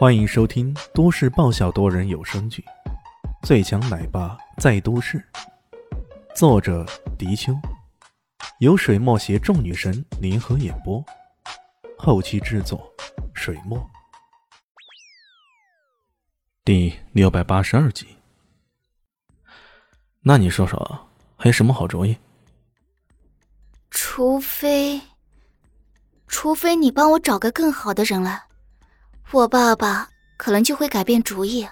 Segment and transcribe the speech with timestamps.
[0.00, 2.64] 欢迎收听都市爆笑多人有声剧
[3.46, 5.18] 《最强奶爸在都市》，
[6.34, 6.86] 作者：
[7.18, 7.52] 迪秋，
[8.60, 11.04] 由水墨携众女神联合演播，
[11.98, 12.90] 后期制作：
[13.34, 13.78] 水墨。
[16.64, 18.06] 第六百八十二集。
[20.22, 22.16] 那你说说，还有什么好主意？
[23.90, 24.98] 除非，
[26.26, 28.44] 除非你帮我找个更好的人来。
[29.32, 31.68] 我爸爸可能就会改变主意。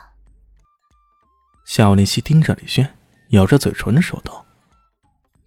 [1.65, 2.97] 夏林熙盯着李炫，
[3.31, 4.47] 咬着嘴唇说道：“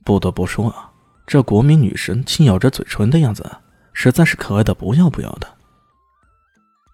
[0.04, 0.92] 不得不说啊，
[1.26, 3.50] 这国民女神轻咬着嘴唇的样子，
[3.94, 5.58] 实在是可爱的不要不要的。”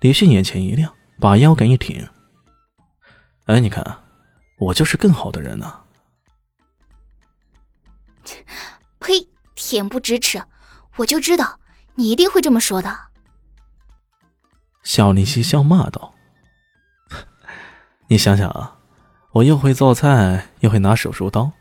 [0.02, 2.08] 李炫眼前一亮，把腰杆一挺
[3.48, 4.04] ：“哎，你看，
[4.60, 5.82] 我就是更好的人呢。”
[9.00, 9.28] 呸！
[9.56, 10.44] 恬不知耻！
[10.98, 11.60] 我就知道
[11.96, 13.07] 你一定会这么说的。
[14.88, 16.14] 小林夕笑骂道
[18.08, 18.78] ：“你想想啊，
[19.34, 21.52] 我又会做菜，又会拿手术刀，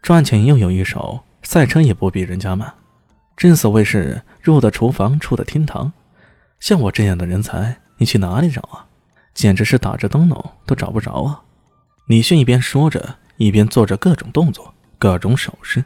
[0.00, 2.72] 赚钱又有一手，赛车也不比人家慢。
[3.36, 5.92] 正所谓是入的厨房，出的厅堂。
[6.58, 8.86] 像我这样的人才，你去哪里找啊？
[9.34, 11.42] 简直是打着灯笼都找不着啊！”
[12.08, 15.84] 李迅一边说着，一边做着各种动作、各种手势，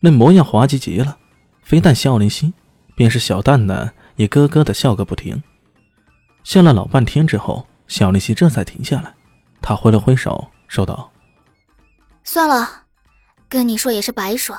[0.00, 1.18] 那模样滑稽极了。
[1.62, 2.52] 非但笑林夕，
[2.96, 5.40] 便是小蛋蛋也咯咯的笑个不停。
[6.44, 9.14] 笑了老半天之后，小丽西这才停下来。
[9.60, 11.10] 他挥了挥手，说道
[12.22, 12.82] ：“算了，
[13.48, 14.56] 跟你说也是白说。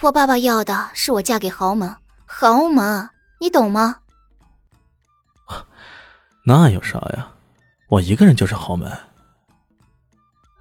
[0.00, 1.94] 我爸爸要的是我嫁给豪门，
[2.26, 3.98] 豪门，你懂吗
[6.44, 7.28] ？”“那有啥呀？
[7.88, 8.90] 我一个人就是豪门。”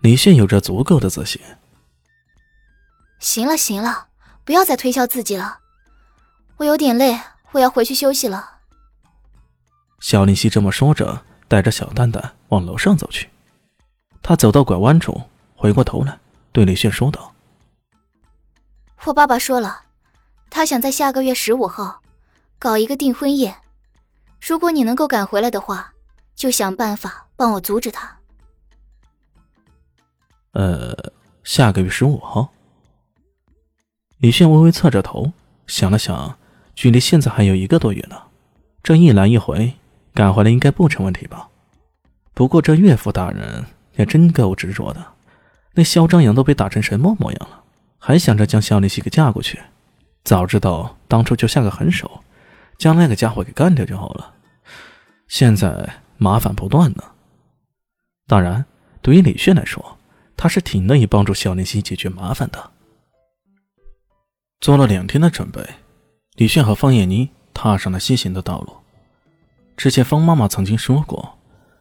[0.01, 1.41] 李炫有着足够的自信。
[3.19, 4.07] 行了行了，
[4.43, 5.59] 不要再推销自己了。
[6.57, 7.19] 我有点累，
[7.51, 8.57] 我要回去休息了。
[10.11, 13.29] 小林夕这么说着，带着小蛋蛋往楼上走去。
[14.21, 15.21] 他走到拐弯处，
[15.55, 16.19] 回过头来
[16.51, 17.33] 对李炫说道
[19.07, 19.83] ：“我爸爸说了，
[20.49, 22.01] 他想在下个月十五号
[22.59, 23.55] 搞一个订婚宴。
[24.41, 25.93] 如果你能够赶回来的话，
[26.35, 28.17] 就想办法帮我阻止他。”
[30.51, 30.93] 呃，
[31.45, 32.51] 下个月十五号。
[34.17, 35.31] 李炫微微侧着头，
[35.67, 36.37] 想了想，
[36.75, 38.23] 距离现在还有一个多月呢。
[38.83, 39.77] 这一来一回。
[40.13, 41.49] 赶回来应该不成问题吧？
[42.33, 45.05] 不过这岳父大人也真够执着的，
[45.73, 47.63] 那嚣张样都被打成什么模样了，
[47.97, 49.59] 还想着将肖丽西给嫁过去。
[50.23, 52.23] 早知道当初就下个狠手，
[52.77, 54.33] 将那个家伙给干掉就好了。
[55.27, 57.03] 现在麻烦不断呢。
[58.27, 58.65] 当然，
[59.01, 59.97] 对于李炫来说，
[60.37, 62.71] 他是挺乐意帮助肖丽西解决麻烦的。
[64.59, 65.65] 做了两天的准备，
[66.35, 68.75] 李炫和方艳妮踏上了西行的道路。
[69.75, 71.37] 之前方妈妈曾经说过，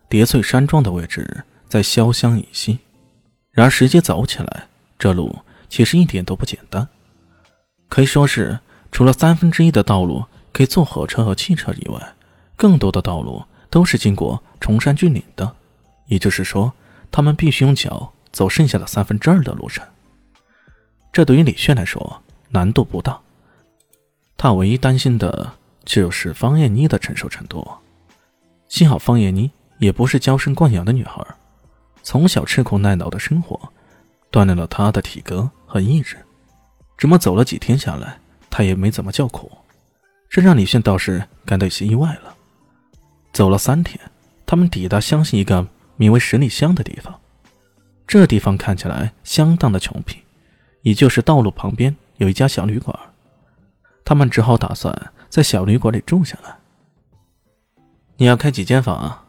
[0.09, 2.79] 叠翠山庄的位置在潇湘以西。
[3.51, 4.69] 然而实际走起来，
[4.99, 6.89] 这路其实一点都不简单，
[7.89, 8.59] 可以说是
[8.91, 12.15] 除了三分之一的道路可以坐火车和汽车以外，
[12.57, 15.57] 更多的道路都是经过崇山峻岭的。
[16.07, 16.73] 也就是说，
[17.11, 19.87] 他们必须用脚走剩下的三分之二的路程。
[21.13, 23.21] 这对于李炫来说难度不大，
[24.37, 25.53] 他唯一担心的
[25.85, 27.67] 就是方艳妮的承受程度。
[28.69, 31.25] 幸好方艳妮也不是娇生惯养的女孩，
[32.03, 33.59] 从小吃苦耐劳的生活，
[34.31, 36.17] 锻炼了她的体格和意志。
[36.97, 38.19] 这么走了几天下来，
[38.49, 39.51] 她也没怎么叫苦，
[40.29, 42.35] 这让李炫倒是感到有些意外了。
[43.33, 43.99] 走了三天，
[44.45, 45.67] 他们抵达湘西一个
[45.97, 47.19] 名为十里乡的地方。
[48.07, 50.19] 这地方看起来相当的穷僻，
[50.83, 52.99] 也就是道路旁边有一家小旅馆，
[54.05, 54.93] 他们只好打算
[55.31, 56.59] 在小旅馆里住下来。
[58.17, 59.25] 你要开几间房啊？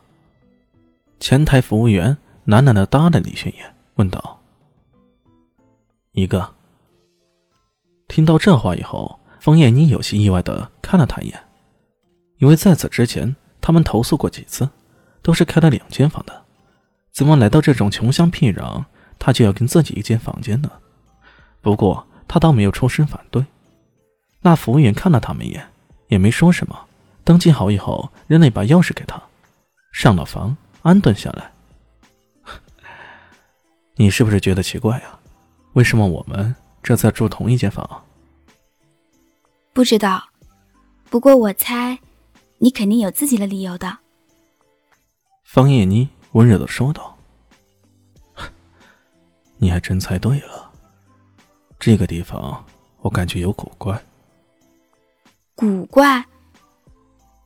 [1.20, 4.42] 前台服务员懒懒的搭了李炫眼，问道
[6.12, 6.56] ：“一个。”
[8.10, 11.40] 听到这话以后，方艳妮有些意外的看了他一眼，
[12.40, 14.68] 因为在此之前他们投诉过几次，
[15.22, 16.42] 都是开了两间房的，
[17.12, 18.84] 怎么来到这种穷乡僻壤，
[19.20, 20.72] 他就要跟自己一间房间呢？
[21.62, 23.46] 不过他倒没有出声反对。
[24.42, 25.71] 那服务员看了他们一眼，
[26.12, 26.78] 也没说什么。
[27.24, 29.22] 登记好以后，扔了一把钥匙给他，
[29.94, 31.52] 上了房，安顿下来。
[33.96, 35.18] 你是不是觉得奇怪啊？
[35.74, 36.54] 为什么我们
[36.84, 38.04] 这次住同一间房？
[39.72, 40.28] 不知道，
[41.10, 41.98] 不过我猜，
[42.58, 44.00] 你肯定有自己的理由的。
[45.46, 47.18] 方叶妮温柔的说道
[49.58, 50.70] ：“你还真猜对了，
[51.80, 52.66] 这个地方
[53.00, 53.98] 我感觉有古怪。
[55.62, 56.26] 古怪。”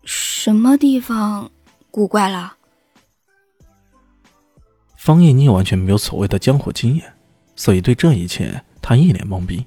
[0.06, 1.52] 什么地方
[1.92, 2.56] 古怪了。
[4.96, 7.14] 方叶妮完全没有所谓的江湖经验，
[7.58, 9.66] 所以对这一切她一脸懵逼。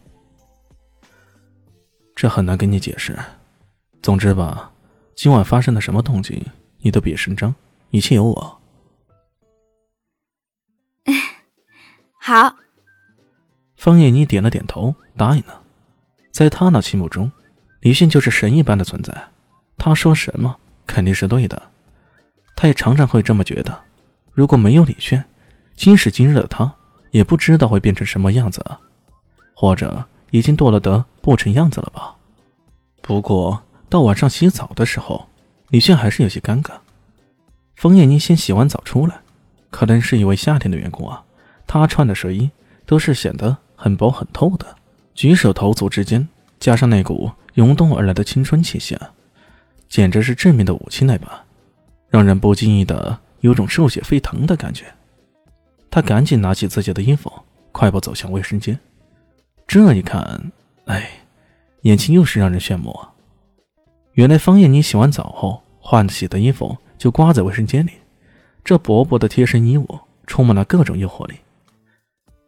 [2.16, 3.18] 这很难跟你解释。
[4.02, 4.72] 总之吧，
[5.14, 6.42] 今晚发生了什么动静，
[6.78, 7.54] 你都别声张，
[7.90, 8.60] 一切有我。
[12.18, 12.56] 好。
[13.76, 15.62] 方叶妮点了点头，答应了。
[16.32, 17.30] 在他那心目中，
[17.80, 19.12] 李迅就是神一般的存在，
[19.76, 21.62] 他说什么肯定是对的。
[22.56, 23.82] 他也常常会这么觉得。
[24.32, 25.24] 如果没有李炫，
[25.76, 26.74] 今时今日的他
[27.12, 28.64] 也不知道会变成什么样子，
[29.54, 32.16] 或者已经堕了德不成样子了吧？
[33.00, 35.28] 不过到晚上洗澡的时候，
[35.68, 36.72] 李炫还是有些尴尬。
[37.76, 39.20] 冯艳妮先洗完澡出来，
[39.70, 41.24] 可能是因为夏天的缘故啊，
[41.66, 42.50] 她穿的睡衣
[42.84, 44.76] 都是显得很薄很透的，
[45.14, 46.28] 举手投足之间，
[46.58, 49.12] 加上那股涌动而来的青春气息啊，
[49.88, 51.44] 简直是致命的武器那把，
[52.08, 53.20] 让人不经意的。
[53.40, 54.84] 有种热血沸腾的感觉，
[55.88, 57.32] 他赶紧拿起自己的衣服，
[57.70, 58.76] 快步走向卫生间。
[59.64, 60.50] 这一看，
[60.86, 61.08] 哎，
[61.82, 63.12] 眼前又是让人羡慕啊！
[64.14, 67.92] 原来方艳妮洗完澡后换洗的衣服就挂在卫生间里，
[68.64, 71.36] 这薄薄的贴身衣物充满了各种诱惑力。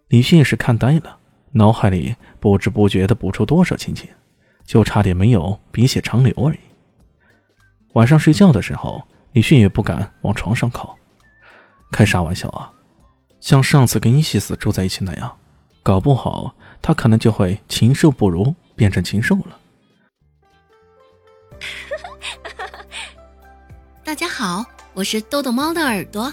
[0.08, 1.18] 李迅也是看呆了，
[1.52, 4.08] 脑海里不知不觉的补出多少亲情，
[4.64, 6.58] 就差点没有鼻血长流而已。
[7.94, 9.02] 晚上睡觉的时候。
[9.32, 10.98] 李迅也不敢往床上靠，
[11.92, 12.72] 开啥玩笑啊！
[13.38, 15.38] 像上次跟伊西斯住在一起那样，
[15.84, 16.52] 搞不好
[16.82, 19.56] 他可能就会禽兽不如，变成禽兽了。
[24.02, 24.64] 大家好，
[24.94, 26.32] 我是豆豆猫的耳朵。